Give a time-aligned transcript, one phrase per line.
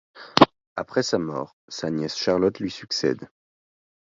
[0.77, 3.29] Après sa mort, sa nièce Charlotte lui succède.